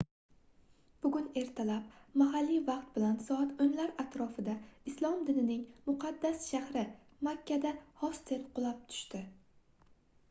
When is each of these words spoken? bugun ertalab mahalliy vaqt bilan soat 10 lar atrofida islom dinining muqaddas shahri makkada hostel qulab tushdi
bugun 1.01 1.25
ertalab 1.41 1.91
mahalliy 2.21 2.61
vaqt 2.69 2.89
bilan 2.95 3.19
soat 3.27 3.61
10 3.67 3.77
lar 3.81 3.93
atrofida 4.05 4.57
islom 4.93 5.21
dinining 5.29 5.61
muqaddas 5.91 6.49
shahri 6.49 6.85
makkada 7.29 7.77
hostel 8.03 8.45
qulab 8.59 8.83
tushdi 8.91 9.25